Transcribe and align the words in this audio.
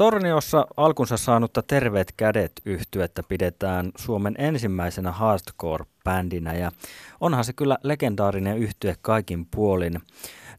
Torniossa 0.00 0.66
alkunsa 0.76 1.16
saanutta 1.16 1.62
Terveet 1.62 2.12
kädet 2.16 2.52
yhtyettä 2.64 3.22
pidetään 3.22 3.90
Suomen 3.96 4.34
ensimmäisenä 4.38 5.12
hardcore-bändinä 5.12 6.54
ja 6.54 6.72
onhan 7.20 7.44
se 7.44 7.52
kyllä 7.52 7.78
legendaarinen 7.82 8.58
yhtye 8.58 8.94
kaikin 9.02 9.46
puolin. 9.46 10.00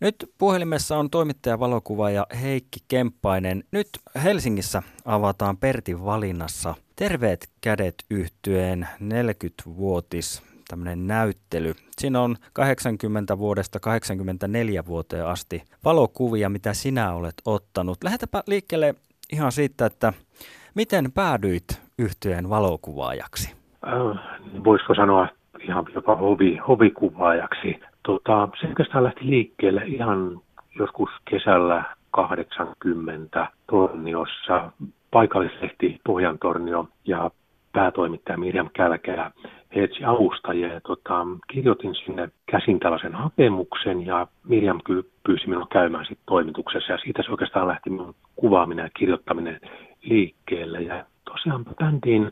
Nyt 0.01 0.31
puhelimessa 0.37 0.97
on 0.97 1.09
toimittaja 1.09 1.59
valokuvaaja 1.59 2.27
Heikki 2.41 2.79
Kemppainen. 2.87 3.63
Nyt 3.71 3.89
Helsingissä 4.23 4.83
avataan 5.05 5.57
Pertin 5.57 6.05
valinnassa 6.05 6.75
Terveet 6.95 7.49
kädet 7.61 7.95
yhtyeen 8.09 8.87
40-vuotis 8.99 10.41
tämmöinen 10.67 11.07
näyttely. 11.07 11.75
Siinä 11.99 12.21
on 12.21 12.35
80 12.53 13.37
vuodesta 13.37 13.79
84 13.79 14.85
vuoteen 14.85 15.25
asti 15.25 15.63
valokuvia, 15.85 16.49
mitä 16.49 16.73
sinä 16.73 17.13
olet 17.13 17.35
ottanut. 17.45 18.03
Lähetäpä 18.03 18.43
liikkeelle 18.47 18.95
ihan 19.31 19.51
siitä, 19.51 19.85
että 19.85 20.13
miten 20.75 21.11
päädyit 21.11 21.81
yhtyeen 21.99 22.49
valokuvaajaksi? 22.49 23.55
Äh, 23.87 24.23
voisiko 24.63 24.95
sanoa 24.95 25.27
ihan 25.59 25.85
jopa 25.95 26.15
hobi, 26.15 26.57
hovikuvaajaksi. 26.67 27.79
Tota, 28.03 28.49
se 28.61 28.67
oikeastaan 28.67 29.03
lähti 29.03 29.25
liikkeelle 29.25 29.81
ihan 29.85 30.41
joskus 30.79 31.09
kesällä 31.29 31.83
80 32.11 33.47
Torniossa 33.67 34.71
paikallislehti 35.11 35.99
Pohjantornio 36.05 36.87
ja 37.05 37.31
päätoimittaja 37.73 38.37
Mirjam 38.37 38.69
Kälkälä 38.73 39.31
avustajia 40.05 40.73
ja 40.73 40.81
tota, 40.81 41.27
kirjoitin 41.47 41.95
sinne 41.95 42.29
käsin 42.45 42.79
tällaisen 42.79 43.15
hakemuksen 43.15 44.05
ja 44.05 44.27
Mirjam 44.43 44.79
pyysi 45.23 45.47
minua 45.47 45.67
käymään 45.71 46.05
sitten 46.05 46.25
toimituksessa. 46.25 46.91
Ja 46.91 46.97
siitä 46.97 47.23
se 47.23 47.31
oikeastaan 47.31 47.67
lähti 47.67 47.89
minun 47.89 48.15
kuvaaminen 48.35 48.83
ja 48.83 48.89
kirjoittaminen 48.97 49.59
liikkeelle. 50.01 50.81
Ja 50.81 51.05
tosiaan 51.25 51.65
bändiin 51.65 52.31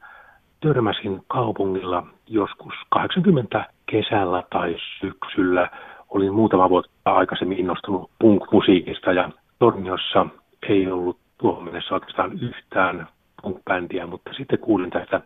törmäsin 0.59 1.21
kaupungilla 1.27 2.07
joskus 2.27 2.73
80 2.89 3.65
kesällä 3.85 4.43
tai 4.49 4.75
syksyllä. 4.99 5.69
Olin 6.09 6.33
muutama 6.33 6.69
vuotta 6.69 6.91
aikaisemmin 7.05 7.59
innostunut 7.59 8.11
punk-musiikista 8.19 9.13
ja 9.13 9.29
Torniossa 9.59 10.25
ei 10.69 10.91
ollut 10.91 11.17
tuohon 11.37 11.63
mennessä 11.63 11.93
oikeastaan 11.93 12.39
yhtään 12.41 13.07
punk-bändiä, 13.41 14.07
mutta 14.07 14.33
sitten 14.33 14.59
kuulin 14.59 14.89
tästä 14.89 15.21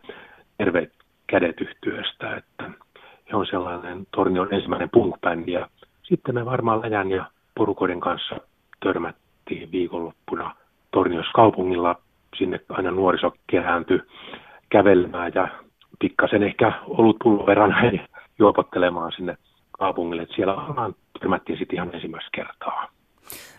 terveet 0.58 1.03
kädet 1.34 1.62
yhtyöstä, 1.62 2.36
että 2.36 2.72
he 3.32 3.36
on 3.36 3.46
sellainen 3.46 4.08
Tornion 4.16 4.54
ensimmäinen 4.54 4.90
punk-bändi 4.90 5.52
ja 5.52 5.70
sitten 6.04 6.36
me 6.36 6.46
varmaan 6.46 6.82
Läjän 6.82 7.12
ja 7.12 7.26
porukoiden 7.56 8.00
kanssa 8.00 8.36
törmättiin 8.84 9.72
viikonloppuna 9.72 10.56
Tornios 10.92 11.26
kaupungilla. 11.36 11.96
Sinne 12.38 12.60
aina 12.70 12.92
nuoriso 12.92 13.34
kerääntyi 13.48 14.00
kävelemään 14.70 15.32
ja 15.36 15.48
pikkasen 16.00 16.44
ehkä 16.44 16.74
ollut 16.88 17.18
pullo 17.24 17.46
verran 17.46 17.76
juopottelemaan 18.40 19.12
sinne 19.12 19.38
kaupungille. 19.72 20.22
Että 20.22 20.36
siellä 20.36 20.56
varmaan 20.56 20.96
törmättiin 21.20 21.58
sitten 21.58 21.76
ihan 21.76 21.96
ensimmäistä 21.96 22.30
kertaa. 22.36 22.90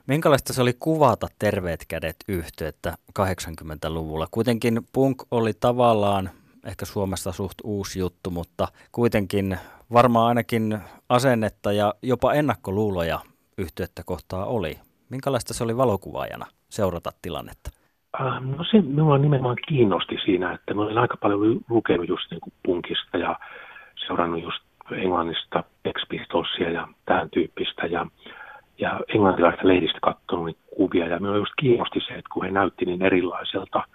Minkälaista 0.06 0.52
se 0.52 0.62
oli 0.62 0.72
kuvata 0.78 1.26
Terveet 1.38 1.84
kädet 1.88 2.16
yhteyttä 2.28 2.94
80-luvulla? 3.18 4.26
Kuitenkin 4.30 4.80
punk 4.92 5.22
oli 5.30 5.52
tavallaan 5.60 6.30
ehkä 6.66 6.84
Suomessa 6.84 7.32
suht 7.32 7.54
uusi 7.64 7.98
juttu, 8.00 8.30
mutta 8.30 8.68
kuitenkin 8.92 9.58
varmaan 9.92 10.28
ainakin 10.28 10.78
asennetta 11.08 11.72
ja 11.72 11.94
jopa 12.02 12.32
ennakkoluuloja 12.32 13.18
yhteyttä 13.58 14.02
kohtaa 14.06 14.46
oli. 14.46 14.74
Minkälaista 15.10 15.54
se 15.54 15.64
oli 15.64 15.76
valokuvaajana 15.76 16.46
seurata 16.68 17.10
tilannetta? 17.22 17.70
Äh, 18.20 18.42
no 18.42 18.64
se 18.70 18.82
minua 18.82 19.18
nimenomaan 19.18 19.56
kiinnosti 19.68 20.18
siinä, 20.24 20.52
että 20.52 20.74
mä 20.74 20.82
olin 20.82 20.98
aika 20.98 21.16
paljon 21.16 21.60
lukenut 21.70 22.08
just 22.08 22.30
niin 22.30 22.40
kuin 22.40 22.52
punkista 22.62 23.18
ja 23.18 23.38
seurannut 24.06 24.42
just 24.42 24.62
englannista 24.92 25.64
Ex 25.84 25.94
Pistolsia 26.08 26.70
ja 26.70 26.88
tämän 27.04 27.30
tyyppistä 27.30 27.86
ja, 27.86 28.06
ja 28.78 29.00
englantilaista 29.08 29.68
lehdistä 29.68 29.98
katsonut 30.02 30.56
kuvia 30.76 31.06
ja 31.06 31.20
minua 31.20 31.36
just 31.36 31.52
kiinnosti 31.60 32.00
se, 32.00 32.14
että 32.14 32.30
kun 32.32 32.44
he 32.44 32.50
näytti 32.50 32.84
niin 32.84 33.02
erilaiselta– 33.02 33.82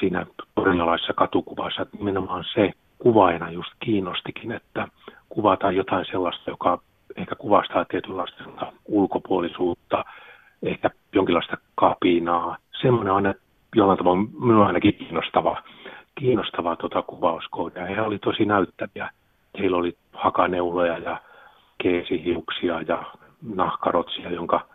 siinä 0.00 0.26
tornialaisessa 0.54 1.12
katukuvassa, 1.12 1.82
että 1.82 1.96
nimenomaan 1.96 2.44
se 2.54 2.72
kuvaajana 2.98 3.50
just 3.50 3.70
kiinnostikin, 3.80 4.52
että 4.52 4.88
kuvataan 5.28 5.76
jotain 5.76 6.04
sellaista, 6.10 6.50
joka 6.50 6.78
ehkä 7.16 7.34
kuvastaa 7.34 7.84
tietynlaista 7.84 8.44
ulkopuolisuutta, 8.86 10.04
ehkä 10.62 10.90
jonkinlaista 11.12 11.56
kapinaa. 11.74 12.56
Semmoinen 12.82 13.12
on 13.12 13.34
jollain 13.74 13.98
tavalla 13.98 14.22
minua 14.40 14.66
ainakin 14.66 14.94
kiinnostava, 14.94 15.62
kiinnostava 16.14 16.76
tuota 16.76 17.02
kuvauskoodia. 17.02 17.86
He 17.86 18.02
oli 18.02 18.18
tosi 18.18 18.44
näyttäviä. 18.44 19.10
Heillä 19.58 19.76
oli 19.76 19.96
hakaneuloja 20.12 20.98
ja 20.98 21.20
keesihiuksia 21.82 22.82
ja 22.88 23.02
nahkarotsia, 23.54 24.30
jonka 24.30 24.66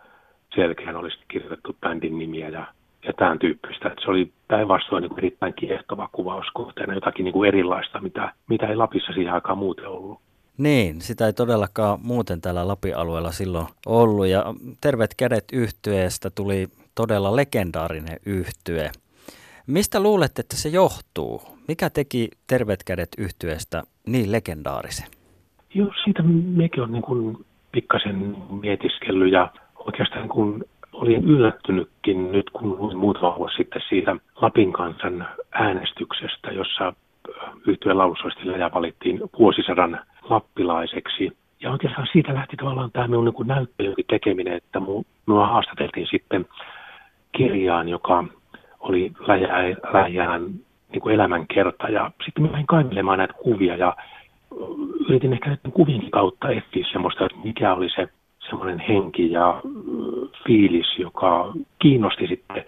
selkeän 0.54 0.96
olisi 0.96 1.18
kirjoitettu 1.28 1.76
bändin 1.80 2.18
nimiä 2.18 2.48
ja 2.48 2.66
ja 3.06 3.12
tämän 3.12 3.38
tyyppistä. 3.38 3.88
Että 3.88 4.04
se 4.04 4.10
oli 4.10 4.32
päinvastoin 4.48 5.02
niin 5.02 5.18
erittäin 5.18 5.54
kiehtova 5.54 6.08
kuvauskohteena, 6.12 6.94
jotakin 6.94 7.24
niin 7.24 7.32
kuin 7.32 7.48
erilaista, 7.48 8.00
mitä, 8.00 8.32
mitä 8.48 8.66
ei 8.66 8.76
Lapissa 8.76 9.12
siihen 9.12 9.34
aikaan 9.34 9.58
muuten 9.58 9.88
ollut. 9.88 10.20
Niin, 10.58 11.00
sitä 11.00 11.26
ei 11.26 11.32
todellakaan 11.32 11.98
muuten 12.02 12.40
täällä 12.40 12.68
Lapin-alueella 12.68 13.32
silloin 13.32 13.66
ollut. 13.86 14.26
Ja 14.26 14.44
Terveet 14.80 15.14
kädet 15.16 15.44
yhtyeestä 15.52 16.30
tuli 16.30 16.68
todella 16.94 17.36
legendaarinen 17.36 18.18
yhtye. 18.26 18.90
Mistä 19.66 20.00
luulet, 20.00 20.38
että 20.38 20.56
se 20.56 20.68
johtuu? 20.68 21.42
Mikä 21.68 21.90
teki 21.90 22.28
Terveet 22.46 22.84
kädet 22.84 23.08
yhtyeestä 23.18 23.82
niin 24.06 24.32
legendaarisen? 24.32 25.06
Joo, 25.74 25.92
siitä 26.04 26.22
mekin 26.22 26.82
on 26.82 26.92
niin 26.92 27.02
kuin 27.02 27.44
pikkasen 27.72 28.36
mietiskellyt 28.60 29.32
ja 29.32 29.50
oikeastaan 29.86 30.28
kun 30.28 30.64
olin 31.00 31.24
yllättynytkin 31.24 32.32
nyt, 32.32 32.50
kun 32.50 32.78
luin 32.78 32.96
muutama 32.96 33.36
vuosi 33.38 33.56
sitten 33.56 33.82
siitä 33.88 34.16
Lapin 34.40 34.72
kansan 34.72 35.28
äänestyksestä, 35.52 36.50
jossa 36.52 36.92
yhtyeen 37.66 37.98
laulusoistille 37.98 38.58
ja 38.58 38.70
valittiin 38.74 39.20
vuosisadan 39.38 40.00
lappilaiseksi. 40.30 41.36
Ja 41.60 41.70
oikeastaan 41.70 42.08
siitä 42.12 42.34
lähti 42.34 42.56
tavallaan 42.56 42.90
tämä 42.90 43.08
minun 43.08 43.24
niin 43.24 43.46
näyttelykin 43.46 44.04
tekeminen, 44.08 44.52
että 44.52 44.80
minua 45.26 45.46
haastateltiin 45.46 46.06
sitten 46.10 46.46
kirjaan, 47.32 47.88
joka 47.88 48.24
oli 48.80 49.12
läjään 49.92 50.42
niin 50.92 51.00
kuin 51.00 51.14
elämänkerta. 51.14 51.88
Ja 51.88 52.10
sitten 52.24 52.42
minä 52.42 52.52
lähdin 52.52 52.66
kaivelemaan 52.66 53.18
näitä 53.18 53.34
kuvia 53.34 53.76
ja 53.76 53.96
yritin 55.08 55.32
ehkä 55.32 55.50
näiden 55.50 55.72
kuvien 55.72 56.10
kautta 56.10 56.50
etsiä 56.50 56.86
semmoista, 56.92 57.26
että 57.26 57.38
mikä 57.44 57.74
oli 57.74 57.90
se 57.90 58.08
semmoinen 58.48 58.78
henki 58.78 59.32
ja 59.32 59.60
fiilis, 60.46 60.98
joka 60.98 61.52
kiinnosti 61.78 62.26
sitten 62.26 62.64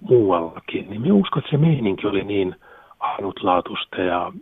muuallakin, 0.00 0.90
niin 0.90 1.00
minä 1.00 1.14
uskon, 1.14 1.38
että 1.38 1.50
se 1.50 1.56
meininki 1.56 2.06
oli 2.06 2.24
niin 2.24 2.56
ainutlaatuista 2.98 4.00
ja 4.00 4.32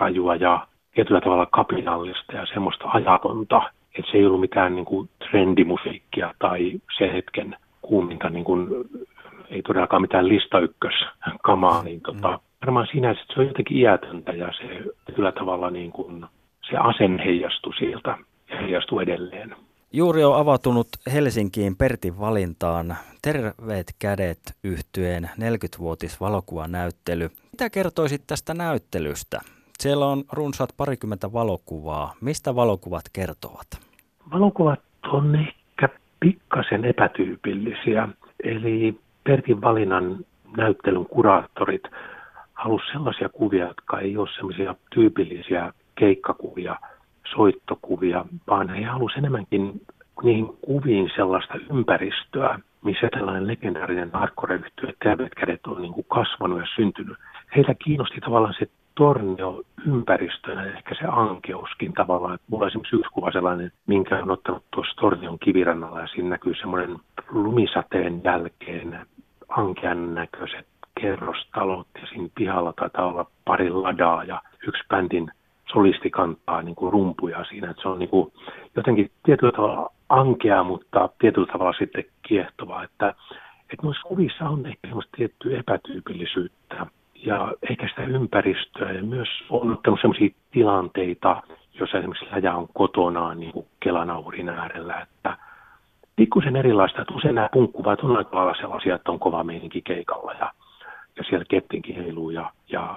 rajua 0.00 0.36
ja 0.36 0.66
tietyllä 0.94 1.20
tavalla 1.20 1.46
kapinallista 1.46 2.32
ja 2.32 2.46
semmoista 2.46 2.84
ajatonta, 2.88 3.70
että 3.98 4.10
se 4.10 4.18
ei 4.18 4.26
ollut 4.26 4.40
mitään 4.40 4.74
niin 4.74 4.84
kuin 4.84 5.08
trendimusiikkia 5.30 6.34
tai 6.38 6.80
sen 6.98 7.12
hetken 7.12 7.56
kuuminta, 7.82 8.30
niin 8.30 8.44
kuin, 8.44 8.68
ei 9.50 9.62
todellakaan 9.62 10.02
mitään 10.02 10.28
lista 10.28 10.58
kamaa, 11.42 11.82
niin 11.82 12.00
tota, 12.00 12.28
mm. 12.28 12.38
varmaan 12.66 12.86
siinä 12.92 13.10
että 13.10 13.24
se 13.34 13.40
on 13.40 13.46
jotenkin 13.46 13.76
iätöntä 13.76 14.32
ja 14.32 14.52
se 14.52 14.82
kyllä 15.14 15.32
tavalla 15.32 15.70
niin 15.70 15.92
kuin, 15.92 16.24
se 16.70 16.76
asen 16.76 17.18
heijastui 17.18 17.74
sieltä 17.78 18.18
ja 18.50 18.56
heijastui 18.56 19.02
edelleen. 19.02 19.56
Juuri 19.96 20.24
on 20.24 20.36
avautunut 20.36 20.88
Helsinkiin 21.12 21.76
Pertin 21.76 22.18
valintaan 22.20 22.96
Terveet 23.22 23.86
kädet 23.98 24.38
yhtyeen 24.64 25.24
40-vuotis 25.24 26.20
valokuvanäyttely. 26.20 27.28
Mitä 27.52 27.70
kertoisit 27.70 28.22
tästä 28.26 28.54
näyttelystä? 28.54 29.40
Siellä 29.78 30.06
on 30.06 30.24
runsaat 30.32 30.70
parikymmentä 30.76 31.32
valokuvaa. 31.32 32.14
Mistä 32.20 32.54
valokuvat 32.54 33.02
kertovat? 33.12 33.66
Valokuvat 34.32 34.80
on 35.12 35.36
ehkä 35.36 35.88
pikkasen 36.20 36.84
epätyypillisiä. 36.84 38.08
Eli 38.44 39.00
Pertin 39.24 39.60
valinnan 39.60 40.16
näyttelyn 40.56 41.06
kuraattorit 41.06 41.82
halusivat 42.54 42.92
sellaisia 42.92 43.28
kuvia, 43.28 43.66
jotka 43.66 44.00
ei 44.00 44.16
ole 44.16 44.28
sellaisia 44.36 44.74
tyypillisiä 44.94 45.72
keikkakuvia– 45.94 46.76
soittokuvia, 47.34 48.24
vaan 48.46 48.68
he 48.68 48.84
halusivat 48.84 49.18
enemmänkin 49.18 49.80
niihin 50.22 50.46
kuviin 50.60 51.10
sellaista 51.16 51.54
ympäristöä, 51.70 52.58
missä 52.84 53.08
tällainen 53.12 53.46
legendaarinen 53.46 54.10
hardcore-yhtiö 54.12 54.92
Terveet 55.02 55.34
kädet 55.34 55.66
on 55.66 55.82
niin 55.82 55.92
kuin 55.92 56.06
kasvanut 56.08 56.58
ja 56.58 56.66
syntynyt. 56.76 57.16
Heitä 57.56 57.74
kiinnosti 57.74 58.20
tavallaan 58.20 58.54
se 58.58 58.66
tornio 58.94 59.62
ympäristönä, 59.86 60.64
ehkä 60.64 60.94
se 60.94 61.06
ankeuskin 61.08 61.92
tavallaan. 61.92 62.38
Mulla 62.50 62.64
on 62.64 62.68
esimerkiksi 62.68 62.96
yksi 62.96 63.12
kuva 63.12 63.32
sellainen, 63.32 63.72
minkä 63.86 64.18
on 64.18 64.30
ottanut 64.30 64.64
tuossa 64.74 64.96
tornion 65.00 65.38
kivirannalla 65.38 66.00
ja 66.00 66.06
siinä 66.06 66.28
näkyy 66.28 66.54
semmoinen 66.54 66.96
lumisateen 67.28 68.20
jälkeen 68.24 68.98
ankean 69.48 70.14
näköiset 70.14 70.66
kerrostalot 71.00 71.86
ja 72.00 72.06
siinä 72.06 72.28
pihalla 72.34 72.72
taitaa 72.72 73.06
olla 73.06 73.26
pari 73.44 73.70
ladaa 73.70 74.24
ja 74.24 74.42
yksi 74.68 74.82
bändin 74.88 75.30
solisti 75.72 76.10
kantaa 76.10 76.62
niin 76.62 76.76
kuin 76.76 76.92
rumpuja 76.92 77.44
siinä. 77.44 77.70
Että 77.70 77.82
se 77.82 77.88
on 77.88 77.98
niin 77.98 78.08
kuin 78.08 78.32
jotenkin 78.76 79.10
tietyllä 79.22 79.52
tavalla 79.52 79.90
ankea, 80.08 80.64
mutta 80.64 81.08
tietyllä 81.18 81.52
tavalla 81.52 81.78
sitten 81.78 82.04
kiehtovaa. 82.22 82.82
Että, 82.82 83.08
että 83.72 83.82
noissa 83.86 84.08
kuvissa 84.08 84.48
on 84.48 84.66
ehkä 84.66 84.88
semmoista 84.88 85.16
tiettyä 85.16 85.58
epätyypillisyyttä 85.58 86.86
ja 87.14 87.52
ehkä 87.70 87.88
sitä 87.88 88.02
ympäristöä 88.02 88.92
ja 88.92 89.02
myös 89.02 89.28
on 89.50 89.72
ottanut 89.72 90.00
sellaisia 90.00 90.28
tilanteita, 90.50 91.42
jossa 91.80 91.98
esimerkiksi 91.98 92.26
läjä 92.32 92.54
on 92.54 92.68
kotonaan 92.74 93.40
niin 93.40 93.52
kuin 93.52 93.66
kelanaurin 93.80 94.48
äärellä, 94.48 95.00
että 95.00 95.36
pikkusen 96.16 96.56
erilaista, 96.56 97.00
että 97.00 97.14
usein 97.14 97.34
nämä 97.34 97.48
punkkuvat 97.52 98.00
on 98.00 98.16
aika 98.16 98.36
lailla 98.36 98.54
sellaisia, 98.60 98.94
että 98.94 99.12
on 99.12 99.18
kova 99.18 99.44
meininki 99.44 99.82
keikalla 99.82 100.32
ja, 100.32 100.52
ja 101.16 101.24
siellä 101.28 101.44
kettinkin 101.48 101.96
heiluu 101.96 102.30
ja, 102.30 102.50
ja 102.68 102.96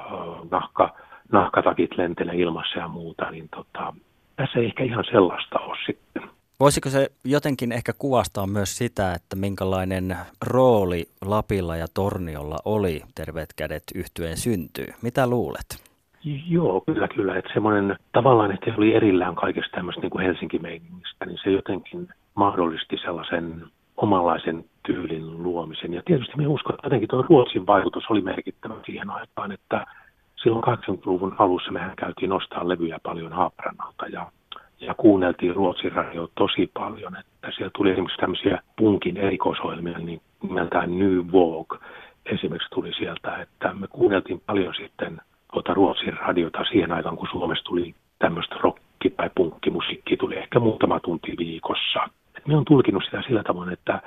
nahka, 0.52 0.96
nahkatakit 1.32 1.98
lentelee 1.98 2.36
ilmassa 2.36 2.80
ja 2.80 2.88
muuta, 2.88 3.32
niin 3.32 3.50
tota, 3.56 3.94
tässä 4.36 4.60
ei 4.60 4.66
ehkä 4.66 4.84
ihan 4.84 5.04
sellaista 5.12 5.60
ole 5.60 5.78
sitten. 5.86 6.24
Voisiko 6.60 6.90
se 6.90 7.08
jotenkin 7.26 7.72
ehkä 7.72 7.94
kuvastaa 7.98 8.48
myös 8.48 8.78
sitä, 8.78 9.14
että 9.14 9.36
minkälainen 9.36 10.16
rooli 10.48 11.06
Lapilla 11.26 11.76
ja 11.78 11.88
Torniolla 11.94 12.58
oli 12.66 13.02
Terveet 13.16 13.50
kädet 13.56 13.84
yhtyeen 13.96 14.38
syntyy? 14.38 14.88
Mitä 15.02 15.28
luulet? 15.28 15.90
Joo, 16.48 16.82
kyllä, 16.82 17.08
kyllä. 17.08 17.36
Että 17.36 17.54
semmoinen 17.54 17.98
tavallaan, 18.12 18.52
että 18.52 18.72
oli 18.78 18.96
erillään 18.96 19.36
kaikesta 19.36 19.76
tämmöistä 19.76 20.02
niin 20.02 20.10
kuin 20.10 20.26
Helsinki-meiningistä, 20.26 21.26
niin 21.26 21.40
se 21.44 21.50
jotenkin 21.52 22.08
mahdollisti 22.36 22.98
sellaisen 22.98 23.64
omanlaisen 23.98 24.66
tyylin 24.86 25.44
luomisen. 25.44 25.94
Ja 25.94 26.02
tietysti 26.06 26.38
me 26.38 26.48
uskon, 26.48 26.76
että 26.76 26.86
jotenkin 26.86 27.10
tuo 27.10 27.26
Ruotsin 27.30 27.68
vaikutus 27.68 28.04
oli 28.10 28.22
merkittävä 28.22 28.76
siihen 28.86 29.10
aikaan, 29.10 29.52
että 29.52 29.86
silloin 30.44 30.64
80-luvun 30.64 31.36
alussa 31.40 31.72
mehän 31.72 31.96
käytiin 31.96 32.30
nostaa 32.30 32.68
levyjä 32.68 33.00
paljon 33.04 33.34
Haaparannalta 33.34 34.08
ja, 34.08 34.32
ja 34.80 34.94
kuunneltiin 34.94 35.56
Ruotsin 35.56 35.92
radio 35.92 36.30
tosi 36.38 36.72
paljon. 36.74 37.18
Että 37.18 37.52
siellä 37.56 37.72
tuli 37.76 37.92
esimerkiksi 37.92 38.18
tämmöisiä 38.18 38.62
punkin 38.78 39.18
erikoisohjelmia, 39.18 39.98
niin 39.98 40.22
nimeltään 40.44 41.00
New 41.00 41.20
Vogue 41.32 41.80
esimerkiksi 42.26 42.70
tuli 42.70 42.94
sieltä, 42.94 43.38
että 43.42 43.74
me 43.74 43.88
kuunneltiin 43.88 44.42
paljon 44.46 44.74
sitten 44.76 45.22
tuota 45.54 45.74
Ruotsin 45.74 46.18
radiota 46.18 46.64
siihen 46.64 46.92
aikaan, 46.92 47.18
kun 47.18 47.28
Suomessa 47.32 47.64
tuli 47.66 47.96
tämmöistä 48.20 48.56
rokki- 48.56 49.10
tai 49.10 49.30
punkkimusiikki 49.36 50.18
tuli 50.18 50.38
ehkä 50.38 50.60
muutama 50.60 51.00
tunti 51.00 51.36
viikossa. 51.38 52.00
Et 52.38 52.48
me 52.48 52.58
on 52.58 52.66
tulkinut 52.66 53.04
sitä 53.06 53.22
sillä 53.22 53.44
tavoin, 53.44 53.74
että 53.74 54.02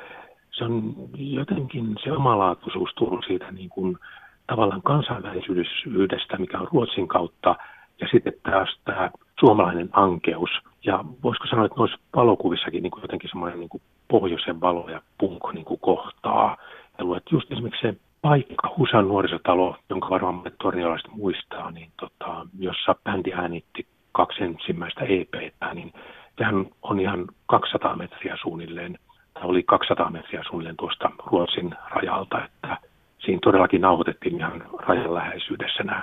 se 0.50 0.64
on 0.64 0.94
jotenkin 1.16 1.96
se 2.04 2.12
omalaatuisuus 2.12 2.90
tullut 2.94 3.24
siitä 3.26 3.50
niin 3.50 3.68
kuin 3.68 3.98
tavallaan 4.46 4.82
kansainvälisyydestä, 4.82 6.36
mikä 6.38 6.58
on 6.58 6.68
Ruotsin 6.72 7.08
kautta, 7.08 7.56
ja 8.00 8.08
sitten 8.12 8.32
taas 8.42 8.78
tämä 8.84 9.10
suomalainen 9.40 9.88
ankeus. 9.92 10.50
Ja 10.84 11.04
voisiko 11.22 11.46
sanoa, 11.46 11.64
että 11.64 11.78
noissa 11.78 11.98
valokuvissakin 12.16 12.82
niin 12.82 12.90
kuin 12.90 13.02
jotenkin 13.02 13.30
semmoinen 13.30 13.60
niin 13.60 13.68
kuin 13.68 13.82
pohjoisen 14.08 14.60
valo 14.60 14.88
ja 14.88 15.02
punk 15.18 15.52
niin 15.52 15.64
kuin 15.64 15.80
kohtaa. 15.80 16.56
Ja 16.98 17.04
luet 17.04 17.22
just 17.30 17.52
esimerkiksi 17.52 17.88
se 17.88 17.94
paikka, 18.22 18.74
Husan 18.78 19.08
nuorisotalo, 19.08 19.76
jonka 19.90 20.10
varmaan 20.10 20.34
monet 20.34 20.54
torniolaiset 20.62 21.10
muistaa, 21.12 21.70
niin 21.70 21.90
tota, 22.00 22.46
jossa 22.58 22.94
bändi 23.04 23.32
äänitti 23.32 23.86
kaksi 24.12 24.44
ensimmäistä 24.44 25.00
EPtä, 25.04 25.74
niin 25.74 25.92
tähän 26.36 26.66
on 26.82 27.00
ihan 27.00 27.26
200 27.46 27.96
metriä 27.96 28.36
suunnilleen, 28.42 28.98
tai 29.34 29.42
oli 29.44 29.62
200 29.62 30.10
metriä 30.10 30.42
suunnilleen 30.48 30.76
tuosta 30.76 31.10
Ruotsin 31.26 31.74
rajalta, 31.90 32.44
että 32.44 32.76
siinä 33.24 33.38
todellakin 33.42 33.80
nauhoitettiin 33.80 34.36
ihan 34.36 34.64
rajan 34.86 35.14
läheisyydessä 35.14 35.82
nämä 35.82 36.02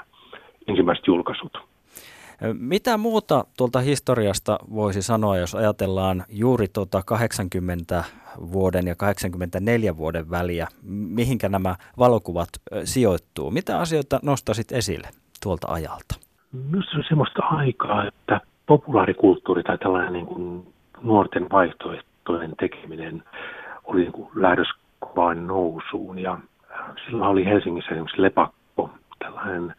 ensimmäiset 0.68 1.08
julkaisut. 1.08 1.58
Mitä 2.54 2.98
muuta 2.98 3.46
tuolta 3.58 3.80
historiasta 3.80 4.60
voisi 4.74 5.02
sanoa, 5.02 5.38
jos 5.38 5.56
ajatellaan 5.56 6.24
juuri 6.30 6.68
tuota 6.68 7.02
80 7.06 8.04
vuoden 8.52 8.88
ja 8.88 8.96
84 8.96 9.98
vuoden 9.98 10.30
väliä, 10.30 10.68
mihinkä 10.84 11.50
nämä 11.50 11.76
valokuvat 11.98 12.50
sijoittuu? 12.84 13.52
Mitä 13.52 13.80
asioita 13.80 14.20
nostasit 14.24 14.72
esille 14.72 15.08
tuolta 15.44 15.68
ajalta? 15.72 16.16
Minusta 16.54 16.92
se 16.92 16.98
on 16.98 17.04
semmoista 17.08 17.42
aikaa, 17.44 18.08
että 18.08 18.42
populaarikulttuuri 18.66 19.64
tai 19.64 19.78
tällainen 19.78 20.14
niin 20.14 20.26
kuin 20.26 20.74
nuorten 21.02 21.48
vaihtoehtojen 21.52 22.54
tekeminen 22.60 23.24
oli 23.84 24.02
niin 24.02 24.12
kuin 24.12 24.30
kovaan 25.00 25.48
nousuun. 25.48 26.20
Ja 26.20 26.38
silloin 27.06 27.32
oli 27.32 27.46
Helsingissä 27.46 27.92
esimerkiksi 27.92 28.22
Lepakko, 28.22 28.90
tällainen 29.20 29.76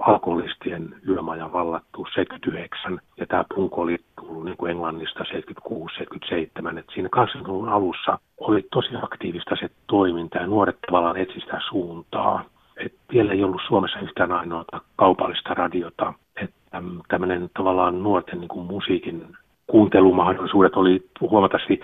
alkoholistien 0.00 0.94
yömaja 1.08 1.52
vallattu 1.52 2.06
79, 2.14 3.00
ja 3.16 3.26
tämä 3.26 3.44
punko 3.54 3.80
oli 3.80 3.98
tullut 4.20 4.44
niin 4.44 4.56
kuin 4.56 4.70
Englannista 4.70 5.24
76-77, 5.24 6.78
että 6.78 6.92
siinä 6.94 7.08
80-luvun 7.16 7.68
alussa 7.68 8.18
oli 8.38 8.66
tosi 8.72 8.88
aktiivista 9.02 9.56
se 9.60 9.70
toiminta, 9.86 10.38
ja 10.38 10.46
nuoret 10.46 10.78
tavallaan 10.86 11.16
etsi 11.16 11.40
sitä 11.40 11.60
suuntaa. 11.68 12.44
Et 12.76 12.94
vielä 13.12 13.32
ei 13.32 13.44
ollut 13.44 13.62
Suomessa 13.66 13.98
yhtään 13.98 14.32
ainoa 14.32 14.64
kaupallista 14.96 15.54
radiota, 15.54 16.12
että 16.42 16.82
tämmöinen 17.08 17.50
tavallaan 17.56 18.02
nuorten 18.02 18.40
niin 18.40 18.48
kuin 18.48 18.66
musiikin 18.66 19.36
kuuntelumahdollisuudet 19.66 20.76
oli 20.76 21.08
huomattavasti 21.20 21.80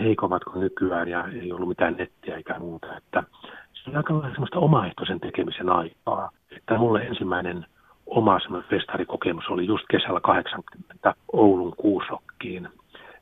heikommat 0.00 0.44
kuin 0.44 0.60
nykyään, 0.60 1.08
ja 1.08 1.24
ei 1.42 1.52
ollut 1.52 1.68
mitään 1.68 1.96
nettiä 1.98 2.36
eikä 2.36 2.58
muuta, 2.58 2.96
että 2.96 3.22
aika 3.96 4.20
semmoista 4.20 4.58
omaehtoisen 4.58 5.20
tekemisen 5.20 5.70
aikaa. 5.70 6.30
Että 6.56 6.78
mulle 6.78 7.02
ensimmäinen 7.02 7.66
oma 8.06 8.38
festarikokemus 8.70 9.48
oli 9.48 9.66
just 9.66 9.84
kesällä 9.90 10.20
80 10.20 11.14
Oulun 11.32 11.74
kuusokkiin. 11.76 12.68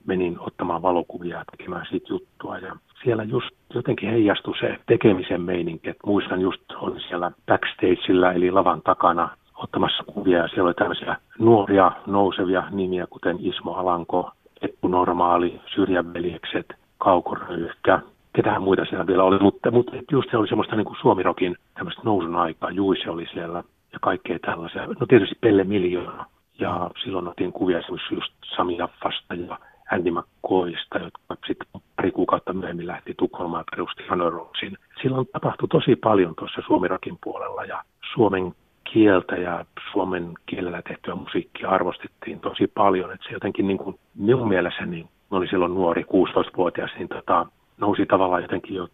Menin 0.07 0.41
ottamaan 0.41 0.83
valokuvia 0.83 1.37
ja 1.37 1.45
tekemään 1.51 1.87
siitä 1.91 2.07
juttua 2.09 2.59
ja 2.59 2.77
siellä 3.05 3.23
just 3.23 3.51
jotenkin 3.75 4.11
heijastui 4.11 4.59
se 4.59 4.79
tekemisen 4.87 5.41
meininki. 5.41 5.89
Et 5.89 5.97
muistan 6.07 6.41
just 6.41 6.63
on 6.77 7.01
siellä 7.09 7.31
backstageilla 7.47 8.33
eli 8.33 8.51
lavan 8.51 8.83
takana 8.83 9.29
ottamassa 9.57 10.05
kuvia 10.05 10.39
ja 10.39 10.49
siellä 10.49 10.67
oli 10.69 10.75
tämmöisiä 10.75 11.17
nuoria 11.39 11.93
nousevia 12.07 12.63
nimiä 12.71 13.07
kuten 13.11 13.37
Ismo 13.41 13.73
Alanko, 13.73 14.31
Eppu 14.63 14.89
Normaali, 14.89 15.61
Syrjäveljekset, 15.75 16.67
Kaukoröyhkä, 16.99 18.01
ketään 18.33 18.63
muita 18.63 18.85
siellä 18.85 19.07
vielä 19.07 19.25
oli, 19.25 19.39
mutta, 19.39 19.71
mutta 19.71 19.93
just 20.11 20.31
se 20.31 20.37
oli 20.37 20.49
semmoista 20.49 20.77
niin 20.77 20.85
kuin 20.85 20.97
suomirokin 21.01 21.57
tämmöistä 21.75 22.03
nousun 22.05 22.37
aikaa, 22.37 22.71
Juise 22.71 23.11
oli 23.11 23.27
siellä 23.33 23.65
ja 23.93 23.99
kaikkea 24.01 24.39
tällaisia. 24.39 24.87
No 24.87 25.07
tietysti 25.07 25.35
Pelle 25.41 25.65
Miljoona 25.65 26.27
ja 26.59 26.91
silloin 27.05 27.29
otin 27.29 27.53
kuvia 27.53 27.79
esimerkiksi 27.79 28.15
just 28.15 28.33
Sami 28.57 28.77
Jaffasta 28.77 29.35
ja 29.35 29.59
Andy 29.93 30.11
McCoysta, 30.11 30.99
jotka 30.99 31.47
sitten 31.47 31.67
pari 31.97 32.11
kuukautta 32.11 32.53
myöhemmin 32.53 32.87
lähti 32.87 33.15
Tukholmaan 33.19 33.65
perusti 33.71 34.03
Hanoroksin. 34.09 34.79
Silloin 35.03 35.29
tapahtui 35.33 35.69
tosi 35.69 35.97
paljon 35.97 36.35
tuossa 36.39 36.63
suomirokin 36.67 37.19
puolella 37.25 37.65
ja 37.65 37.83
suomen 38.15 38.55
kieltä 38.93 39.37
ja 39.37 39.65
suomen 39.93 40.33
kielellä 40.47 40.83
tehtyä 40.83 41.15
musiikkia 41.15 41.69
arvostettiin 41.69 42.41
tosi 42.41 42.67
paljon. 42.67 43.13
Että 43.13 43.27
se 43.29 43.33
jotenkin 43.33 43.67
niin 43.67 43.79
kuin 43.79 43.99
minun 44.15 44.49
mielestä, 44.49 44.87
niin 44.87 45.09
oli 45.31 45.49
silloin 45.49 45.75
nuori, 45.75 46.03
16-vuotias, 46.03 46.91
niin 46.99 47.09
tota, 47.09 47.47
nousi 47.77 48.07
tavallaan 48.07 48.43
jotenkin 48.43 48.75
jo, 48.75 48.89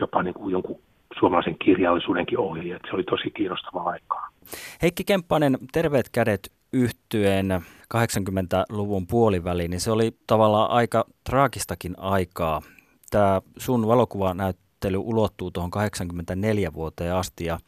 jopa 0.00 0.22
niin 0.22 0.34
kuin 0.34 0.52
jonkun 0.52 0.80
suomalaisen 1.18 1.58
kirjallisuudenkin 1.58 2.38
ohi, 2.38 2.70
että 2.70 2.88
se 2.88 2.94
oli 2.94 3.04
tosi 3.04 3.30
kiinnostavaa 3.30 3.88
aikaa. 3.88 4.28
Heikki 4.82 5.04
Kemppanen, 5.04 5.58
Terveet 5.72 6.08
kädet 6.12 6.52
yhtyeen 6.72 7.64
80-luvun 7.94 9.06
puoliväli, 9.06 9.68
niin 9.68 9.80
se 9.80 9.90
oli 9.90 10.10
tavallaan 10.26 10.70
aika 10.70 11.04
traagistakin 11.30 11.94
aikaa. 11.98 12.62
Tämä 13.10 13.42
sun 13.58 13.86
valokuvanäyttely 13.86 14.96
ulottuu 14.96 15.50
tuohon 15.50 15.70
84 15.70 16.72
vuoteen 16.72 17.14
asti 17.14 17.44
ja 17.44 17.58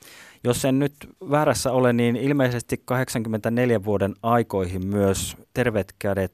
jos 0.45 0.65
en 0.65 0.79
nyt 0.79 0.93
väärässä 1.31 1.73
ole, 1.73 1.93
niin 1.93 2.17
ilmeisesti 2.17 2.83
84 2.85 3.85
vuoden 3.85 4.15
aikoihin 4.23 4.87
myös 4.87 5.37
Terveet 5.55 5.95
kädet 5.99 6.33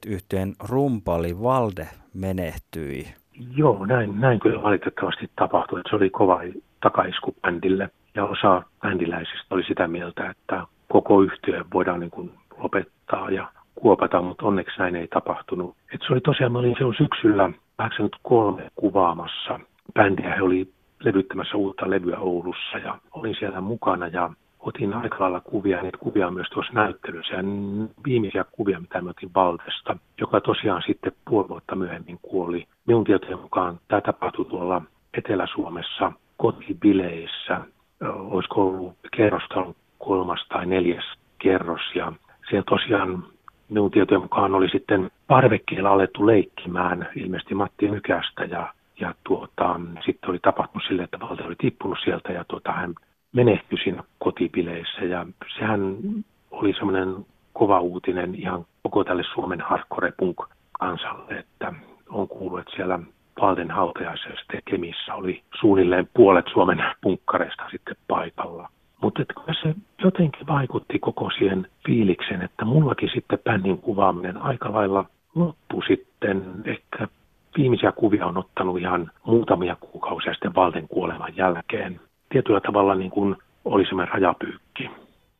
rumpali 0.59 1.41
Valde 1.41 1.89
menehtyi. 2.13 3.20
Joo, 3.55 3.85
näin, 3.85 4.21
näin 4.21 4.39
kyllä 4.39 4.63
valitettavasti 4.63 5.29
tapahtui. 5.35 5.81
Se 5.89 5.95
oli 5.95 6.09
kova 6.09 6.41
takaisku 6.81 7.35
bändille 7.41 7.89
ja 8.15 8.25
osa 8.25 8.63
bändiläisistä 8.81 9.55
oli 9.55 9.63
sitä 9.63 9.87
mieltä, 9.87 10.29
että 10.29 10.65
koko 10.87 11.21
yhtiö 11.21 11.65
voidaan 11.73 11.99
niin 11.99 12.11
kuin 12.11 12.31
lopettaa 12.57 13.31
ja 13.31 13.47
kuopata, 13.75 14.21
mutta 14.21 14.45
onneksi 14.45 14.79
näin 14.79 14.95
ei 14.95 15.07
tapahtunut. 15.07 15.75
Et 15.93 16.01
se 16.07 16.13
oli 16.13 16.21
tosiaan, 16.21 16.51
mä 16.51 16.59
olin 16.59 16.75
silloin 16.77 16.97
syksyllä 16.97 17.49
83 17.77 18.67
kuvaamassa 18.75 19.59
bändiä. 19.93 20.35
He 20.35 20.41
oli 20.41 20.73
levyttämässä 20.99 21.57
uutta 21.57 21.89
levyä 21.89 22.17
Oulussa 22.17 22.77
ja 22.77 22.97
olin 23.11 23.35
siellä 23.39 23.61
mukana 23.61 24.07
ja 24.07 24.29
otin 24.61 24.93
aika 24.93 25.17
lailla 25.19 25.39
kuvia, 25.39 25.81
niitä 25.81 25.97
kuvia 25.97 26.27
on 26.27 26.33
myös 26.33 26.49
tuossa 26.49 26.73
näyttelyssä. 26.73 27.35
Ja 27.35 27.43
viimeisiä 28.05 28.45
kuvia, 28.51 28.79
mitä 28.79 29.01
mä 29.01 29.09
otin 29.09 29.31
Valtesta, 29.35 29.97
joka 30.21 30.41
tosiaan 30.41 30.83
sitten 30.87 31.11
puoli 31.29 31.49
vuotta 31.49 31.75
myöhemmin 31.75 32.19
kuoli. 32.21 32.67
Minun 32.87 33.03
tietojen 33.03 33.39
mukaan 33.39 33.79
tämä 33.87 34.01
tapahtui 34.01 34.45
tuolla 34.45 34.81
Etelä-Suomessa 35.17 36.11
kotibileissä, 36.37 37.61
olisiko 38.13 38.67
ollut 38.67 38.95
kerrostalon 39.15 39.75
kolmas 39.99 40.45
tai 40.49 40.65
neljäs 40.65 41.05
kerros 41.39 41.81
ja 41.95 42.13
siellä 42.49 42.63
tosiaan 42.69 43.23
minun 43.69 43.91
tietojen 43.91 44.21
mukaan 44.21 44.55
oli 44.55 44.69
sitten 44.69 45.11
parvekkeella 45.27 45.89
alettu 45.89 46.27
leikkimään 46.27 47.09
ilmeisesti 47.15 47.55
Matti 47.55 47.87
Nykästä 47.87 48.43
ja, 48.43 48.73
ja 48.99 49.13
tuota, 49.23 49.79
sitten 50.05 50.29
oli 50.29 50.39
tapahtunut 50.39 50.87
sille, 50.87 51.03
että 51.03 51.19
valta 51.19 51.43
oli 51.43 51.55
tippunut 51.55 51.97
sieltä 52.03 52.33
ja 52.33 52.45
tuota, 52.47 52.71
hän 52.71 52.93
menehtyi 53.33 53.79
siinä 53.83 54.03
kotipileissä 54.19 55.05
ja 55.05 55.25
sehän 55.59 55.97
oli 56.51 56.73
semmoinen 56.73 57.25
kova 57.53 57.79
uutinen 57.79 58.35
ihan 58.35 58.65
koko 58.83 59.03
tälle 59.03 59.23
Suomen 59.33 59.61
hardcore 59.61 60.13
punk 60.19 60.37
kansalle, 60.79 61.37
että 61.39 61.73
on 62.09 62.27
kuullut, 62.27 62.59
että 62.59 62.75
siellä 62.75 62.99
Valten 63.41 63.71
hautajaisesta 63.71 64.53
Kemissä 64.65 65.15
oli 65.15 65.43
suunnilleen 65.59 66.09
puolet 66.13 66.45
Suomen 66.53 66.83
punkkareista 67.01 67.63
sitten 67.71 67.95
paikalla. 68.07 68.69
Mutta 69.01 69.23
se 69.63 69.75
jotenkin 70.03 70.47
vaikutti 70.47 70.99
koko 70.99 71.29
siihen 71.29 71.67
fiiliksen, 71.85 72.41
että 72.41 72.65
mullakin 72.65 73.09
sitten 73.13 73.39
bändin 73.43 73.77
kuvaaminen 73.77 74.37
aika 74.37 74.73
lailla 74.73 75.05
loppui 75.35 75.85
sitten. 75.87 76.43
Ehkä 76.65 77.07
viimeisiä 77.57 77.91
kuvia 77.91 78.25
on 78.25 78.37
ottanut 78.37 78.79
ihan 78.79 79.11
muutamia 79.25 79.75
kuukausia 79.79 80.33
sitten 80.33 80.55
Valten 80.55 80.87
kuoleman 80.87 81.37
jälkeen. 81.37 81.99
Tietyllä 82.31 82.59
tavalla 82.59 82.95
niin 82.95 83.11
kuin 83.11 83.35
oli 83.65 83.85
semmoinen 83.85 84.13
rajapyykki. 84.13 84.89